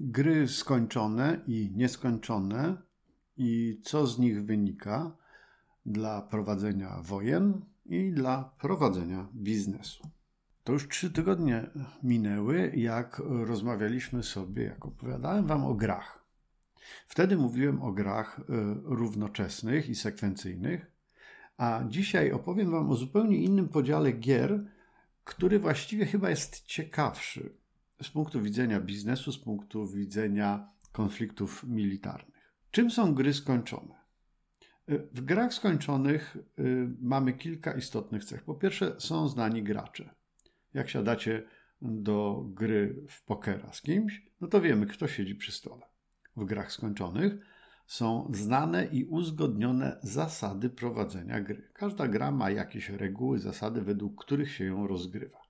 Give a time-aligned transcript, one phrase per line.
[0.00, 2.76] Gry skończone i nieskończone
[3.36, 5.16] i co z nich wynika
[5.86, 10.10] dla prowadzenia wojen i dla prowadzenia biznesu.
[10.64, 11.70] To już trzy tygodnie
[12.02, 16.24] minęły, jak rozmawialiśmy sobie, jak opowiadałem Wam o grach.
[17.06, 18.42] Wtedy mówiłem o grach e,
[18.84, 20.92] równoczesnych i sekwencyjnych,
[21.56, 24.64] a dzisiaj opowiem Wam o zupełnie innym podziale gier,
[25.24, 27.58] który właściwie chyba jest ciekawszy
[28.02, 32.54] z punktu widzenia biznesu, z punktu widzenia konfliktów militarnych.
[32.70, 33.94] Czym są gry skończone?
[34.88, 38.44] W grach skończonych y, mamy kilka istotnych cech.
[38.44, 40.14] Po pierwsze, są znani gracze.
[40.74, 41.42] Jak siadacie
[41.82, 45.86] do gry w pokera z kimś, no to wiemy, kto siedzi przy stole.
[46.36, 47.32] W grach skończonych
[47.86, 51.68] są znane i uzgodnione zasady prowadzenia gry.
[51.72, 55.47] Każda gra ma jakieś reguły, zasady, według których się ją rozgrywa.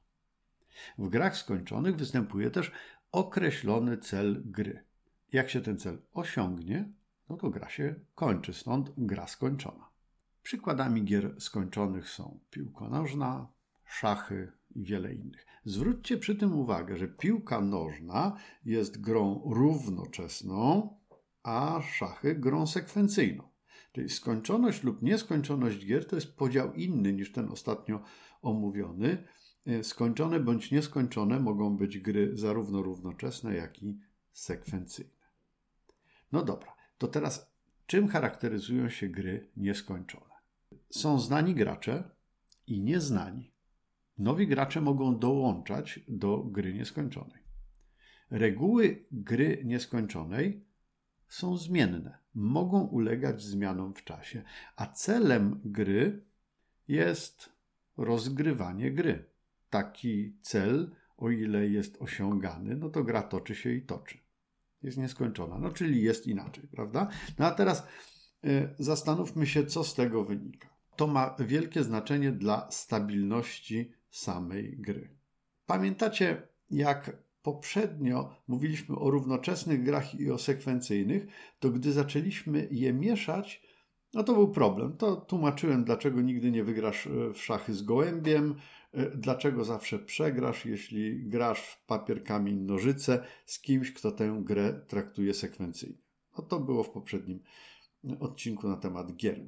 [0.99, 2.73] W grach skończonych występuje też
[3.13, 4.85] określony cel gry.
[5.33, 6.93] Jak się ten cel osiągnie,
[7.29, 9.89] no to gra się kończy, stąd gra skończona.
[10.43, 13.49] Przykładami gier skończonych są piłka nożna,
[13.87, 15.47] szachy i wiele innych.
[15.65, 20.97] Zwróćcie przy tym uwagę, że piłka nożna jest grą równoczesną,
[21.43, 23.49] a szachy grą sekwencyjną.
[23.93, 28.03] Czyli skończoność lub nieskończoność gier to jest podział inny niż ten ostatnio
[28.43, 29.25] omówiony.
[29.67, 34.01] E, skończone bądź nieskończone mogą być gry zarówno równoczesne, jak i
[34.33, 35.19] sekwencyjne.
[36.33, 37.53] No dobra, to teraz
[37.87, 40.35] czym charakteryzują się gry nieskończone?
[40.91, 42.11] Są znani gracze
[42.67, 43.53] i nieznani.
[44.19, 47.43] Nowi gracze mogą dołączać do gry nieskończonej.
[48.31, 50.65] Reguły gry nieskończonej
[51.29, 54.43] są zmienne, mogą ulegać zmianom w czasie,
[54.77, 56.25] a celem gry
[56.89, 57.53] jest
[57.97, 59.25] rozgrywanie gry.
[59.71, 64.19] Taki cel, o ile jest osiągany, no to gra toczy się i toczy.
[64.83, 67.09] Jest nieskończona, no czyli jest inaczej, prawda?
[67.39, 67.87] No a teraz
[68.45, 70.69] y, zastanówmy się, co z tego wynika.
[70.97, 75.11] To ma wielkie znaczenie dla stabilności samej gry.
[75.67, 81.27] Pamiętacie, jak poprzednio mówiliśmy o równoczesnych grach i o sekwencyjnych,
[81.59, 83.63] to gdy zaczęliśmy je mieszać,
[84.15, 84.97] no to był problem.
[84.97, 88.55] To tłumaczyłem, dlaczego nigdy nie wygrasz e, w szachy z gołębiem,
[89.15, 95.35] dlaczego zawsze przegrasz, jeśli grasz w papier, kamień, nożyce z kimś, kto tę grę traktuje
[95.35, 95.99] sekwencyjnie.
[96.39, 97.43] No to było w poprzednim
[98.21, 99.47] odcinku na temat gier.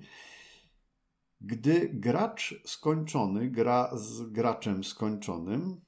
[1.40, 5.80] Gdy gracz skończony gra z graczem skończonym,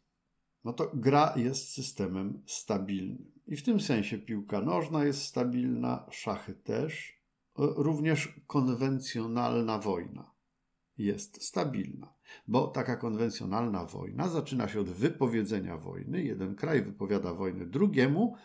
[0.64, 3.32] no to gra jest systemem stabilnym.
[3.46, 7.22] I w tym sensie piłka nożna jest stabilna, szachy też.
[7.56, 10.31] Również konwencjonalna wojna
[10.98, 12.14] jest stabilna,
[12.48, 16.22] bo taka konwencjonalna wojna zaczyna się od wypowiedzenia wojny.
[16.22, 18.36] Jeden kraj wypowiada wojnę drugiemu,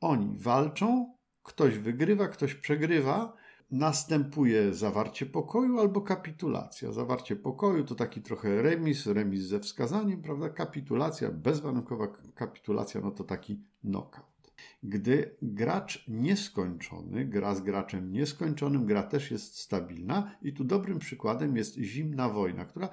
[0.00, 3.36] oni walczą, ktoś wygrywa, ktoś przegrywa
[3.70, 6.92] następuje zawarcie pokoju albo kapitulacja.
[6.92, 10.48] Zawarcie pokoju to taki trochę remis, remis ze wskazaniem, prawda?
[10.48, 14.39] Kapitulacja, bezwarunkowa kapitulacja, no to taki knockout.
[14.82, 21.56] Gdy gracz nieskończony gra z graczem nieskończonym, gra też jest stabilna i tu dobrym przykładem
[21.56, 22.88] jest zimna wojna, która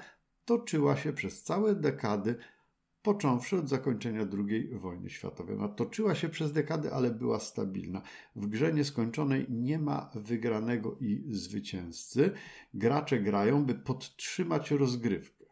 [0.45, 2.35] toczyła się przez całe dekady
[3.01, 5.55] począwszy od zakończenia II wojny światowej.
[5.55, 8.01] Ona toczyła się przez dekady, ale była stabilna.
[8.35, 12.31] W grze nieskończonej nie ma wygranego i zwycięzcy.
[12.73, 15.45] Gracze grają, by podtrzymać rozgrywkę.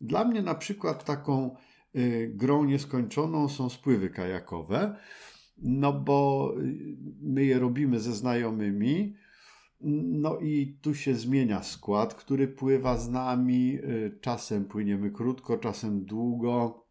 [0.00, 1.56] Dla mnie na przykład taką
[1.96, 4.96] y, grą nieskończoną są spływy kajakowe,
[5.58, 9.14] no bo y, my je robimy ze znajomymi.
[10.04, 13.74] No i tu się zmienia skład, który pływa z nami.
[13.74, 16.82] Y, czasem płyniemy krótko, czasem długo.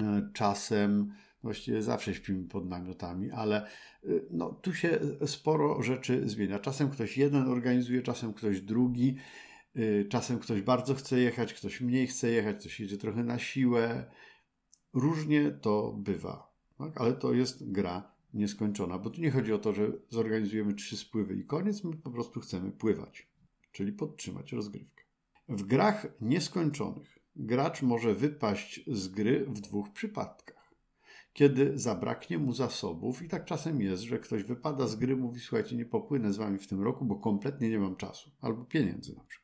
[0.00, 3.66] E, czasem, właściwie zawsze śpimy pod namiotami, ale
[4.30, 6.58] no, tu się sporo rzeczy zmienia.
[6.58, 9.16] Czasem ktoś jeden organizuje, czasem ktoś drugi,
[10.08, 14.10] czasem ktoś bardzo chce jechać, ktoś mniej chce jechać, ktoś jedzie trochę na siłę.
[14.92, 16.53] Różnie to bywa,
[16.84, 17.00] tak?
[17.00, 21.36] ale to jest gra nieskończona, bo tu nie chodzi o to, że zorganizujemy trzy spływy
[21.36, 23.28] i koniec, my po prostu chcemy pływać,
[23.72, 25.04] czyli podtrzymać rozgrywkę.
[25.48, 30.74] W grach nieskończonych gracz może wypaść z gry w dwóch przypadkach.
[31.32, 35.76] Kiedy zabraknie mu zasobów, i tak czasem jest, że ktoś wypada z gry, mówi: Słuchajcie,
[35.76, 39.24] nie popłynę z wami w tym roku, bo kompletnie nie mam czasu, albo pieniędzy na
[39.24, 39.43] przykład.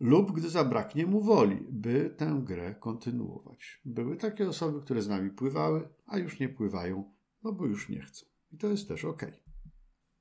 [0.00, 3.80] Lub gdy zabraknie mu woli, by tę grę kontynuować.
[3.84, 7.12] Były takie osoby, które z nami pływały, a już nie pływają,
[7.42, 8.26] no bo już nie chcą.
[8.52, 9.26] I to jest też ok.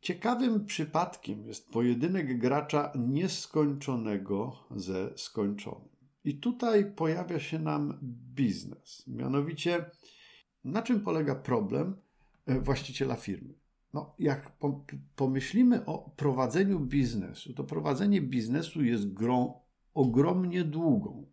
[0.01, 5.89] Ciekawym przypadkiem jest pojedynek gracza nieskończonego ze skończonym.
[6.23, 7.99] I tutaj pojawia się nam
[8.35, 9.03] biznes.
[9.07, 9.85] Mianowicie,
[10.63, 11.95] na czym polega problem,
[12.45, 13.53] e, właściciela firmy.
[13.93, 14.57] No, jak
[15.15, 19.64] pomyślimy o prowadzeniu biznesu, to prowadzenie biznesu jest grą
[19.95, 21.25] ogromnie długą.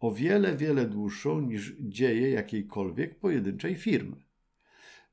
[0.00, 4.16] O wiele, wiele dłuższą niż dzieje jakiejkolwiek pojedynczej firmy.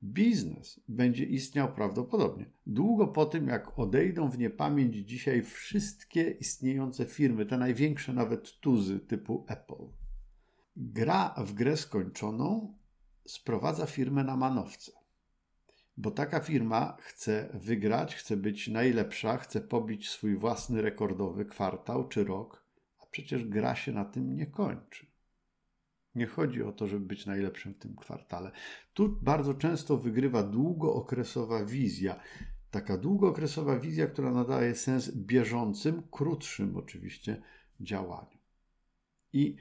[0.03, 7.45] Biznes będzie istniał prawdopodobnie długo po tym, jak odejdą w niepamięć dzisiaj wszystkie istniejące firmy,
[7.45, 9.85] te największe nawet tuzy typu Apple.
[10.75, 12.77] Gra w grę skończoną
[13.25, 14.91] sprowadza firmę na manowce.
[15.97, 22.23] Bo taka firma chce wygrać, chce być najlepsza, chce pobić swój własny rekordowy kwartał czy
[22.23, 22.68] rok,
[23.11, 25.05] przecież gra się na tym nie kończy.
[26.15, 28.51] Nie chodzi o to, żeby być najlepszym w tym kwartale.
[28.93, 32.19] Tu bardzo często wygrywa długookresowa wizja.
[32.71, 37.41] Taka długookresowa wizja, która nadaje sens bieżącym, krótszym oczywiście
[37.79, 38.37] działaniu.
[39.33, 39.55] I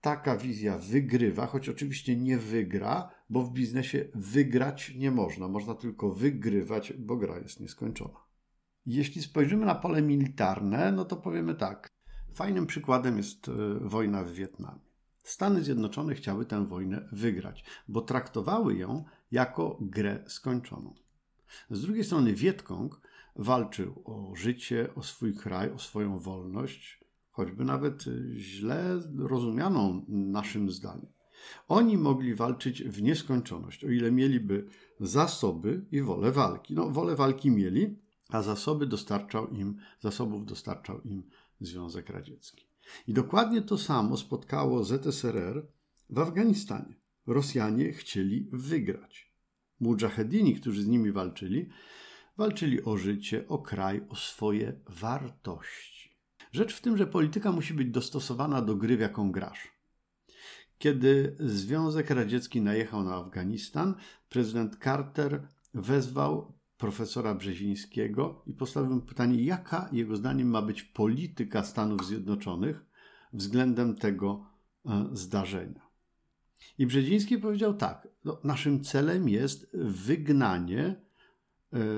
[0.00, 5.48] taka wizja wygrywa, choć oczywiście nie wygra, bo w biznesie wygrać nie można.
[5.48, 8.26] Można tylko wygrywać, bo gra jest nieskończona.
[8.86, 11.95] Jeśli spojrzymy na pole militarne, no to powiemy tak.
[12.36, 14.80] Fajnym przykładem jest e, wojna w Wietnamie.
[15.22, 20.94] Stany Zjednoczone chciały tę wojnę wygrać, bo traktowały ją jako grę skończoną.
[21.70, 23.00] Z drugiej strony Wietkong
[23.36, 28.04] walczył o życie, o swój kraj, o swoją wolność, choćby nawet
[28.36, 31.12] źle rozumianą naszym zdaniem.
[31.68, 34.66] Oni mogli walczyć w nieskończoność, o ile mieliby
[35.00, 36.74] zasoby i wolę walki.
[36.74, 37.98] No, wolę walki mieli,
[38.28, 41.22] a zasoby dostarczał im, zasobów dostarczał im
[41.60, 42.66] Związek Radziecki.
[43.06, 45.66] I dokładnie to samo spotkało ZSRR
[46.10, 46.96] w Afganistanie.
[47.26, 49.32] Rosjanie chcieli wygrać.
[49.80, 51.68] Mujahedini, którzy z nimi walczyli,
[52.36, 56.16] walczyli o życie, o kraj, o swoje wartości.
[56.52, 59.76] Rzecz w tym, że polityka musi być dostosowana do gry, w jaką grasz.
[60.78, 63.94] Kiedy Związek Radziecki najechał na Afganistan,
[64.28, 72.06] prezydent Carter wezwał profesora Brzezińskiego i postawił pytanie, jaka jego zdaniem ma być polityka Stanów
[72.06, 72.84] Zjednoczonych
[73.32, 74.46] względem tego
[74.86, 75.86] e, zdarzenia.
[76.78, 80.96] I Brzeziński powiedział tak: no, naszym celem jest wygnanie e,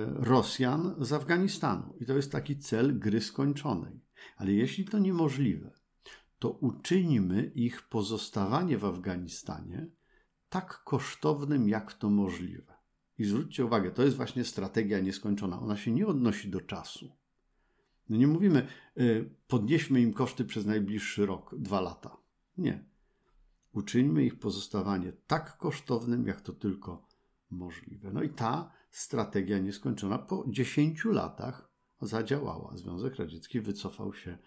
[0.06, 1.94] Rosjan z Afganistanu.
[2.00, 4.00] I to jest taki cel gry skończonej.
[4.36, 5.70] Ale jeśli to niemożliwe,
[6.38, 9.86] to uczyńmy ich pozostawanie w Afganistanie
[10.48, 12.77] tak kosztownym, jak to możliwe.
[13.18, 15.60] I zwróćcie uwagę, to jest właśnie strategia nieskończona.
[15.60, 17.12] Ona się nie odnosi do czasu.
[18.08, 18.66] No nie mówimy,
[18.98, 22.16] y, podnieśmy im koszty przez najbliższy rok, dwa lata.
[22.58, 22.84] Nie.
[23.72, 27.08] Uczyńmy ich pozostawanie tak kosztownym, jak to tylko
[27.50, 28.12] możliwe.
[28.12, 31.70] No i ta strategia nieskończona po 10 latach
[32.00, 32.76] zadziałała.
[32.76, 34.38] Związek Radziecki wycofał się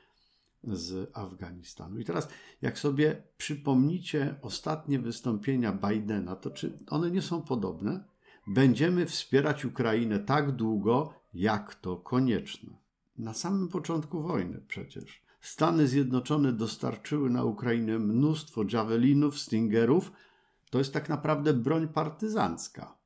[0.63, 1.99] z Afganistanu.
[1.99, 2.27] I teraz,
[2.61, 8.10] jak sobie przypomnicie ostatnie wystąpienia Bidena, to czy one nie są podobne?
[8.47, 12.77] Będziemy wspierać Ukrainę tak długo, jak to konieczne.
[13.17, 20.11] Na samym początku wojny przecież Stany Zjednoczone dostarczyły na Ukrainę mnóstwo javelinów, stingerów.
[20.69, 22.97] To jest tak naprawdę broń partyzancka.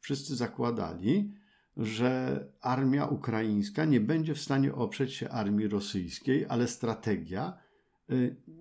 [0.00, 1.34] Wszyscy zakładali,
[1.76, 7.58] że armia ukraińska nie będzie w stanie oprzeć się armii rosyjskiej, ale strategia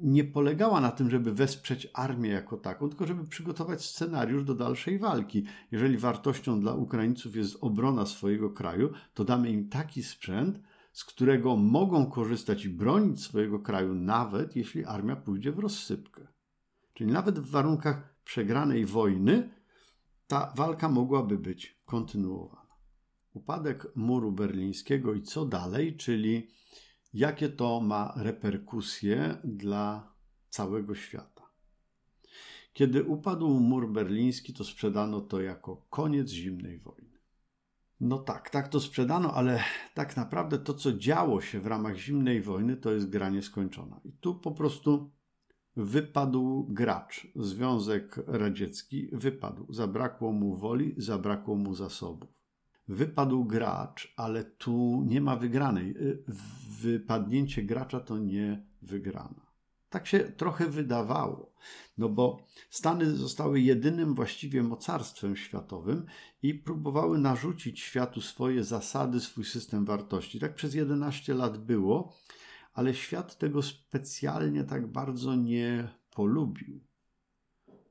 [0.01, 4.99] nie polegała na tym, żeby wesprzeć armię jako taką, tylko żeby przygotować scenariusz do dalszej
[4.99, 5.45] walki.
[5.71, 10.59] Jeżeli wartością dla Ukraińców jest obrona swojego kraju, to damy im taki sprzęt,
[10.93, 16.27] z którego mogą korzystać i bronić swojego kraju, nawet jeśli armia pójdzie w rozsypkę.
[16.93, 19.49] Czyli nawet w warunkach przegranej wojny
[20.27, 22.61] ta walka mogłaby być kontynuowana
[23.33, 26.47] upadek muru berlińskiego i co dalej, czyli
[27.13, 30.13] jakie to ma reperkusje dla
[30.49, 31.41] całego świata.
[32.73, 37.19] Kiedy upadł mur berliński, to sprzedano to jako koniec zimnej wojny.
[37.99, 39.63] No tak, tak to sprzedano, ale
[39.93, 43.99] tak naprawdę to, co działo się w ramach zimnej wojny, to jest gra nieskończona.
[44.03, 45.11] I tu po prostu
[45.75, 47.27] wypadł gracz.
[47.35, 49.73] Związek Radziecki wypadł.
[49.73, 52.40] Zabrakło mu woli, zabrakło mu zasobów
[52.91, 55.97] wypadł gracz, ale tu nie ma wygranej.
[55.97, 56.23] Y,
[56.81, 59.51] wypadnięcie gracza to nie wygrana.
[59.89, 61.53] Tak się trochę wydawało,
[61.97, 66.05] no bo Stany zostały jedynym właściwie mocarstwem światowym
[66.43, 70.39] i próbowały narzucić światu swoje zasady, swój system wartości.
[70.39, 72.17] Tak przez 11 lat było,
[72.73, 76.90] ale świat tego specjalnie tak bardzo nie polubił.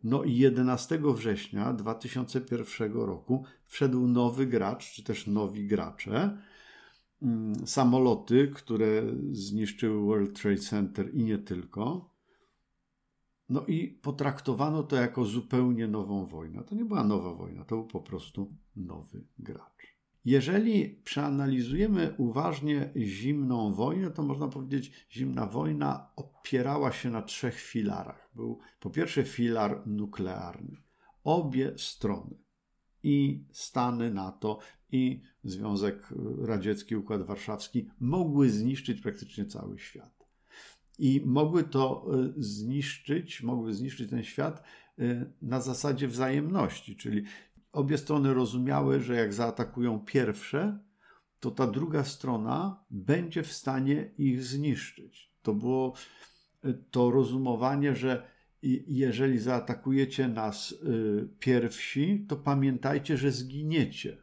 [0.04, 6.38] No i 11 września 2001 roku wszedł nowy gracz, czy też nowi gracze.
[7.22, 9.02] Mm, samoloty, które
[9.32, 12.10] zniszczyły World Trade Center i nie tylko.
[13.48, 16.64] No i potraktowano to jako zupełnie nową wojnę.
[16.64, 19.99] To nie była nowa wojna, to był po prostu nowy gracz.
[20.24, 28.30] Jeżeli przeanalizujemy uważnie zimną wojnę, to można powiedzieć, zimna wojna opierała się na trzech filarach.
[28.34, 30.76] Był po pierwsze filar nuklearny.
[31.24, 32.36] Obie strony,
[33.02, 34.58] i Stany NATO,
[34.92, 36.08] i Związek
[36.42, 40.26] Radziecki, Układ Warszawski, mogły zniszczyć praktycznie cały świat.
[40.98, 44.62] I mogły to e, zniszczyć, mogły zniszczyć ten świat
[44.98, 47.22] e, na zasadzie wzajemności, czyli
[47.72, 50.78] obie strony rozumiały, że jak zaatakują pierwsze,
[51.40, 55.32] to ta druga strona będzie w stanie ich zniszczyć.
[55.42, 55.94] To było
[56.64, 58.30] e, to rozumowanie, że
[58.86, 60.74] jeżeli zaatakujecie nas
[61.38, 64.22] pierwsi, to pamiętajcie, że zginiecie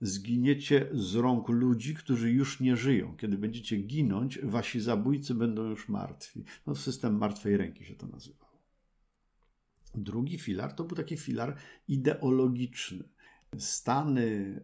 [0.00, 3.16] zginiecie z rąk ludzi, którzy już nie żyją.
[3.16, 6.44] Kiedy będziecie ginąć, wasi zabójcy będą już martwi.
[6.66, 8.49] No, system martwej ręki się to nazywało.
[9.94, 11.56] Drugi filar to był taki filar
[11.88, 13.04] ideologiczny.
[13.58, 14.60] Stany,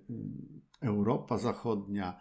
[0.80, 2.20] Europa Zachodnia,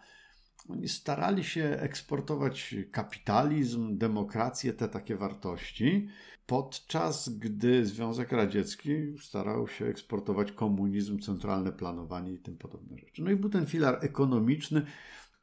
[0.69, 6.07] oni starali się eksportować kapitalizm, demokrację, te takie wartości,
[6.45, 13.23] podczas gdy Związek Radziecki starał się eksportować komunizm, centralne planowanie i tym podobne rzeczy.
[13.23, 14.85] No i był ten filar ekonomiczny,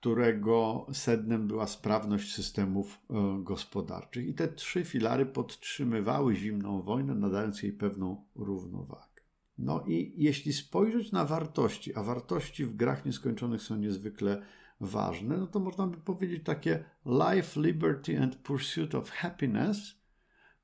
[0.02, 4.26] którego sednem była sprawność systemów e, gospodarczych.
[4.26, 9.22] I te trzy filary podtrzymywały zimną wojnę, nadając jej pewną równowagę.
[9.58, 14.42] No i jeśli spojrzeć na wartości, a wartości w grach nieskończonych są niezwykle
[14.80, 19.78] ważne, no to można by powiedzieć takie life, liberty and pursuit of happiness,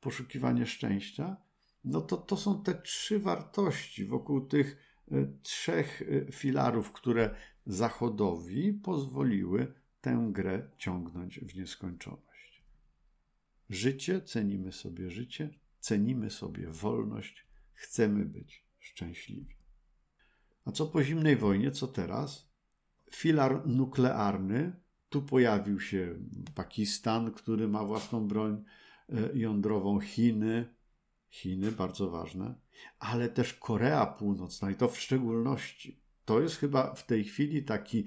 [0.01, 1.37] poszukiwanie szczęścia,
[1.85, 4.88] no to to są te trzy wartości wokół tych
[5.43, 7.35] trzech e, filarów, które
[7.67, 12.65] Zachodowi pozwoliły tę grę ciągnąć w nieskończoność.
[13.71, 15.51] Życie, cenimy sobie życie,
[15.81, 19.57] cenimy sobie wolność, chcemy być szczęśliwi.
[20.65, 22.49] A co po zimnej wojnie, co teraz?
[23.11, 24.73] filar nuklearny.
[25.09, 26.19] Tu pojawił się
[26.55, 28.65] Pakistan, który ma własną broń
[29.09, 30.75] e, jądrową, Chiny,
[31.31, 32.55] Chiny bardzo ważne,
[32.99, 36.01] ale też Korea Północna i to w szczególności.
[36.25, 38.05] To jest chyba w tej chwili taki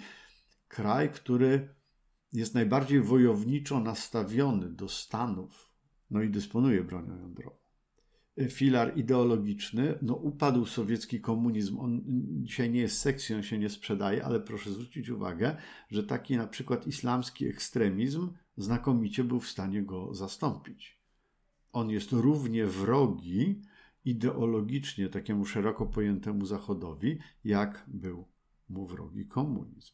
[0.67, 1.75] kraj, który
[2.33, 5.71] jest najbardziej wojowniczo nastawiony do Stanów,
[6.11, 7.61] no i dysponuje bronią jądrową
[8.49, 11.79] filar ideologiczny, no upadł sowiecki komunizm.
[11.79, 12.01] On
[12.43, 15.57] dzisiaj nie jest seksją, on się nie sprzedaje, ale proszę zwrócić uwagę,
[15.91, 21.00] że taki na przykład islamski ekstremizm znakomicie był w stanie go zastąpić.
[21.73, 23.61] On jest równie wrogi
[24.05, 28.27] ideologicznie takiemu szeroko pojętemu Zachodowi, jak był
[28.69, 29.93] mu wrogi komunizm.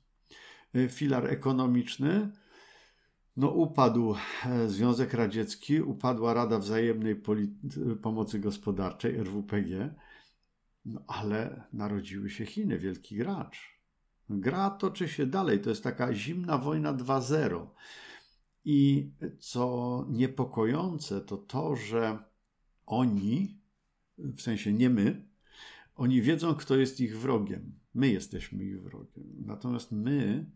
[0.89, 2.31] Filar ekonomiczny,
[3.37, 4.15] no, upadł
[4.45, 7.21] e, Związek Radziecki, upadła Rada Wzajemnej
[8.01, 9.95] Pomocy Gospodarczej, RWPG,
[10.85, 13.77] no, ale narodziły się Chiny, wielki gracz.
[14.29, 17.67] Gra toczy się dalej, to jest taka zimna wojna 2.0.
[18.69, 22.19] I co niepokojące, to to, że
[22.85, 23.61] oni,
[24.17, 25.27] w sensie nie my,
[25.95, 27.79] oni wiedzą, kto jest ich wrogiem.
[27.93, 29.23] My jesteśmy ich wrogiem.
[29.45, 30.51] Natomiast my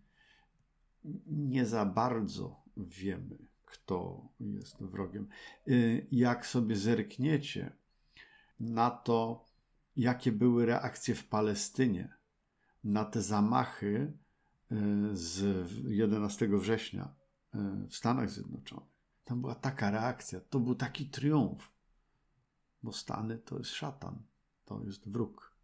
[1.25, 5.27] nie za bardzo wiemy, kto jest wrogiem.
[5.67, 7.75] Y, jak sobie zerkniecie
[8.59, 9.45] na to,
[9.95, 12.13] jakie były reakcje w Palestynie
[12.83, 14.13] na te zamachy
[14.71, 14.75] y,
[15.13, 17.20] z 11 września
[17.89, 18.89] w Stanach Zjednoczonych,
[19.23, 21.71] tam była taka reakcja, to był taki triumf,
[22.83, 24.23] bo Stany to jest szatan,
[24.65, 25.55] to jest wróg.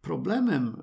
[0.00, 0.82] Problemem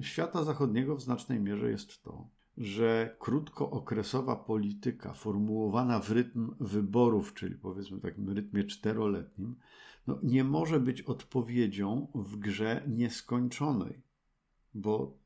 [0.00, 7.54] świata zachodniego w znacznej mierze jest to, że krótkookresowa polityka formułowana w rytm wyborów, czyli
[7.54, 9.56] powiedzmy takim rytmie czteroletnim,
[10.06, 14.02] no nie może być odpowiedzią w grze nieskończonej,
[14.74, 15.18] bo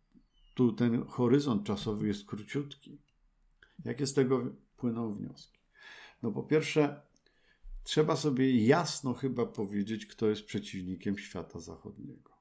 [0.55, 3.06] tu ten horyzont czasowy jest króciutki.
[3.85, 4.45] Jakie z tego
[4.77, 5.59] płyną wnioski?
[6.23, 7.03] No po pierwsze,
[7.85, 12.37] trzeba sobie jasno chyba powiedzieć, kto jest przeciwnikiem świata zachodniego.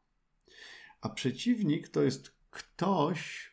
[1.02, 3.52] A przeciwnik to jest ktoś,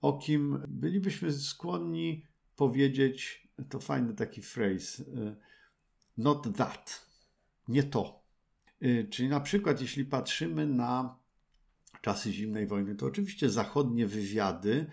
[0.00, 5.36] o kim bylibyśmy skłonni powiedzieć, to fajny taki phrase, y,
[6.18, 7.06] not that,
[7.68, 8.22] nie to.
[8.82, 11.18] Y, czyli na przykład, jeśli patrzymy na
[12.00, 14.86] czasy zimnej wojny, to oczywiście zachodnie wywiady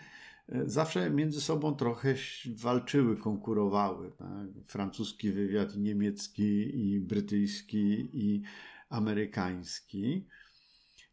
[0.65, 2.15] zawsze między sobą trochę
[2.55, 4.11] walczyły, konkurowały.
[4.11, 4.47] Tak?
[4.65, 8.41] Francuski wywiad, i niemiecki, i brytyjski, i
[8.89, 10.27] amerykański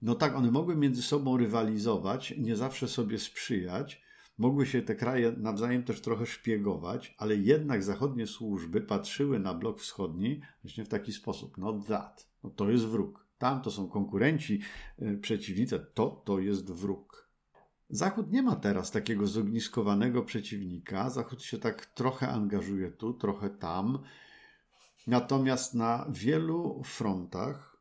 [0.02, 4.02] no tak, one mogły między sobą rywalizować, nie zawsze sobie sprzyjać,
[4.38, 9.80] mogły się te kraje nawzajem też trochę szpiegować, ale jednak zachodnie służby patrzyły na blok
[9.80, 11.58] wschodni właśnie w taki sposób.
[11.58, 12.28] Not that.
[12.44, 13.26] No to jest wróg.
[13.38, 14.60] Tam to są konkurenci,
[15.02, 15.86] y, przeciwnicy.
[15.94, 17.29] To to jest wróg.
[17.90, 21.10] Zachód nie ma teraz takiego zogniskowanego przeciwnika.
[21.10, 23.98] Zachód się tak trochę angażuje tu, trochę tam.
[25.06, 27.76] Natomiast na wielu frontach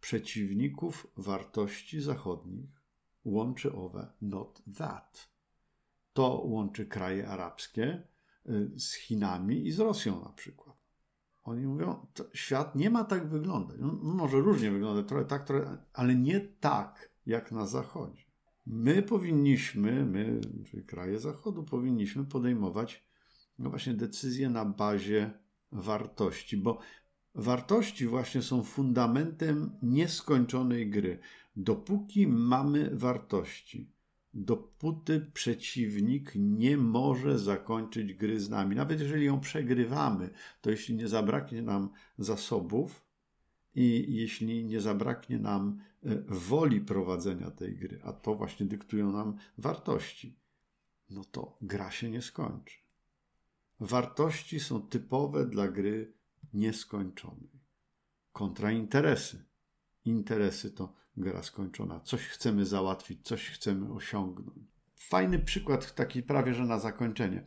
[0.00, 2.84] przeciwników wartości zachodnich
[3.24, 5.28] łączy owe not that.
[6.12, 8.02] To łączy kraje arabskie
[8.48, 10.76] y, z Chinami i z Rosją na przykład.
[11.44, 13.76] Oni mówią, świat nie ma tak wyglądać.
[13.80, 18.23] No, może różnie wygląda, trochę tak, trochę, ale nie tak jak na Zachodzie.
[18.66, 20.40] My powinniśmy, my,
[20.70, 23.04] czyli kraje Zachodu, powinniśmy podejmować
[23.58, 25.30] no właśnie decyzje na bazie
[25.72, 26.78] wartości, bo
[27.34, 31.18] wartości właśnie są fundamentem nieskończonej gry.
[31.56, 33.90] Dopóki mamy wartości,
[34.34, 38.76] dopóty przeciwnik nie może zakończyć gry z nami.
[38.76, 40.30] Nawet jeżeli ją przegrywamy,
[40.60, 43.04] to jeśli nie zabraknie nam zasobów
[43.74, 49.36] i jeśli nie zabraknie nam e, woli prowadzenia tej gry, a to właśnie dyktują nam
[49.58, 50.38] wartości,
[51.10, 52.78] no to gra się nie skończy.
[53.80, 56.12] Wartości są typowe dla gry
[56.54, 57.50] nieskończonej.
[58.32, 59.44] Kontra interesy.
[60.04, 62.00] Interesy to gra skończona.
[62.00, 64.58] Coś chcemy załatwić, coś chcemy osiągnąć.
[64.96, 67.44] Fajny przykład, taki prawie że na zakończenie.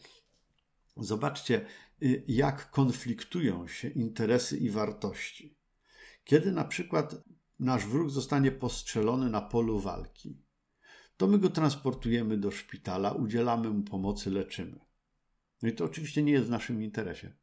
[0.97, 1.65] Zobaczcie,
[2.03, 5.56] y, jak konfliktują się interesy i wartości.
[6.27, 7.15] Kiedy na przykład
[7.59, 10.41] nasz wróg zostanie postrzelony na polu walki,
[11.17, 14.79] to my go transportujemy do szpitala, udzielamy mu pomocy, leczymy.
[15.61, 17.33] No i to oczywiście nie jest w naszym interesie.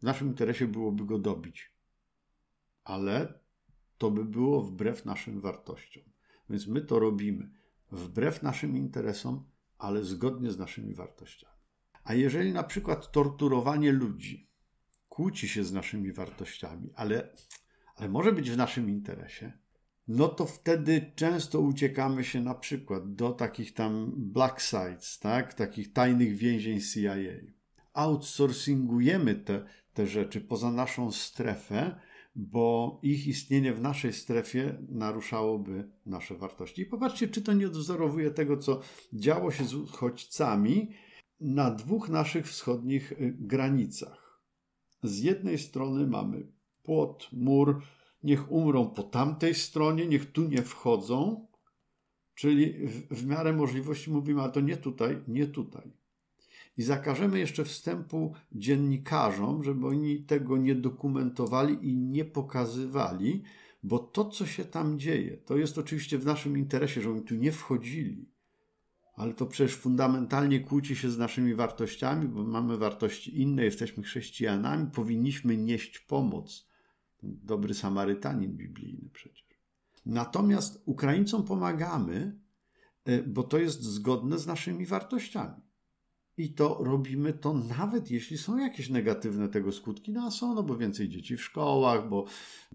[0.00, 1.72] W naszym interesie byłoby go dobić.
[2.84, 3.40] Ale
[3.98, 6.04] to by było wbrew naszym wartościom.
[6.50, 7.50] Więc my to robimy
[7.92, 9.44] wbrew naszym interesom,
[9.78, 11.58] ale zgodnie z naszymi wartościami.
[12.04, 14.50] A jeżeli na przykład torturowanie ludzi
[15.08, 17.34] kłóci się z naszymi wartościami, ale,
[17.98, 19.52] ale może być w naszym interesie,
[20.08, 25.54] no to wtedy często uciekamy się na przykład do takich tam black sites, tak?
[25.54, 27.14] takich tajnych więzień CIA.
[27.92, 32.00] Outsourcingujemy te, te rzeczy poza naszą strefę,
[32.36, 36.82] bo ich istnienie w naszej strefie naruszałoby nasze wartości.
[36.82, 38.80] I popatrzcie, czy to nie odwzorowuje tego, co
[39.12, 40.90] działo się z uchodźcami
[41.40, 44.42] na dwóch naszych wschodnich y, granicach.
[45.02, 46.57] Z jednej strony mamy
[46.88, 47.82] płot, mur,
[48.22, 51.46] niech umrą po tamtej stronie, niech tu nie wchodzą,
[52.34, 55.98] czyli w, w miarę możliwości mówimy, a to nie tutaj, nie tutaj
[56.78, 63.42] i zakażemy jeszcze wstępu dziennikarzom, żeby oni tego nie dokumentowali i nie pokazywali,
[63.82, 67.34] bo to, co się tam dzieje, to jest oczywiście w naszym interesie, żeby oni tu
[67.34, 68.28] nie wchodzili.
[69.14, 74.90] Ale to przecież fundamentalnie kłóci się z naszymi wartościami, bo mamy wartości inne, jesteśmy chrześcijanami,
[74.90, 76.67] powinniśmy nieść pomoc.
[77.22, 79.48] Dobry Samarytanin biblijny przecież.
[80.06, 82.40] Natomiast Ukraińcom pomagamy,
[83.04, 85.67] e, bo to jest zgodne z naszymi wartościami.
[86.38, 90.62] I to robimy to nawet jeśli są jakieś negatywne tego skutki, no a są, no
[90.62, 92.24] bo więcej dzieci w szkołach, bo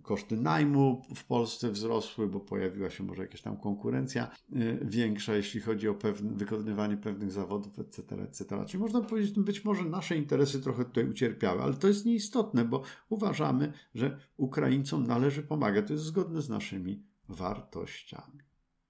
[0.02, 5.62] koszty najmu w Polsce wzrosły, bo pojawiła się może jakaś tam konkurencja y, większa, jeśli
[5.62, 8.66] chodzi o pewne, wykonywanie pewnych zawodów, etc., etc.
[8.68, 12.66] Czyli można powiedzieć, no być może nasze interesy trochę tutaj ucierpiały, ale to jest nieistotne,
[12.66, 15.88] bo uważamy, że Ukraińcom należy pomagać.
[15.88, 18.40] To jest zgodne z naszymi wartościami.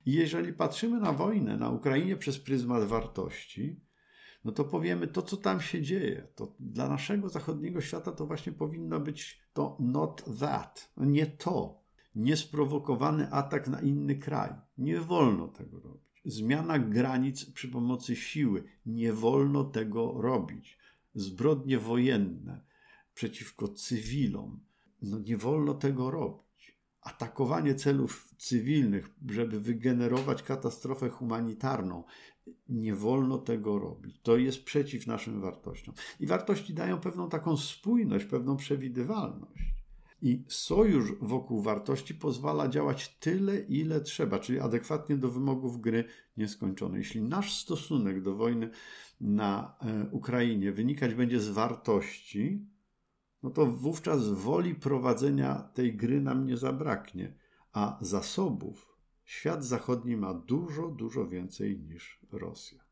[0.06, 3.80] I jeżeli patrzymy na wojnę na Ukrainie przez pryzmat wartości,
[4.46, 6.28] no to powiemy to, co tam się dzieje.
[6.36, 11.84] To dla naszego zachodniego świata to właśnie powinno być to not that, no nie to.
[12.16, 14.54] Niesprowokowany atak na inny kraj.
[14.78, 16.22] Nie wolno tego robić.
[16.26, 18.64] Zmiana granic przy pomocy siły.
[18.86, 20.78] Nie wolno tego robić.
[21.16, 22.62] Zbrodnie wojenne
[23.14, 24.60] przeciwko cywilom.
[25.02, 26.44] No nie wolno tego robić.
[27.02, 32.04] Atakowanie celów cywilnych, żeby wygenerować katastrofę humanitarną,
[32.70, 34.20] nie wolno tego robić.
[34.24, 35.96] To jest przeciw naszym wartościom.
[36.20, 39.74] I wartości dają pewną taką spójność, pewną przewidywalność.
[40.22, 46.04] I sojusz wokół wartości pozwala działać tyle, ile trzeba, czyli adekwatnie do wymogów gry
[46.38, 47.00] nieskończonej.
[47.00, 48.70] Jeśli nasz stosunek do wojny
[49.22, 52.68] na e, Ukrainie wynikać będzie z wartości,
[53.44, 57.34] no to wówczas woli prowadzenia tej gry nam nie zabraknie,
[57.74, 58.93] a zasobów
[59.24, 62.84] świat zachodni ma dużo, dużo więcej niż Rosja.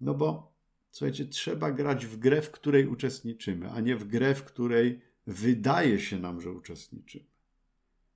[0.00, 0.54] No bo,
[0.90, 6.00] słuchajcie, trzeba grać w grę, w której uczestniczymy, a nie w grę, w której wydaje
[6.00, 7.24] się nam, że uczestniczymy.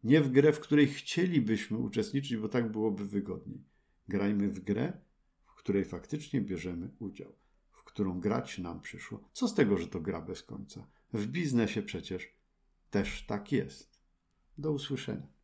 [0.05, 3.65] Nie w grę, w której chcielibyśmy uczestniczyć, bo tak byłoby wygodniej.
[4.09, 4.93] Grajmy w grę,
[5.45, 7.33] w której faktycznie bierzemy udział,
[7.73, 9.21] w którą grać nam przyszło.
[9.33, 10.87] Co z tego, że to gra bez końca?
[11.13, 12.35] W biznesie przecież
[12.91, 14.01] też tak jest.
[14.59, 15.40] Do usłyszenia.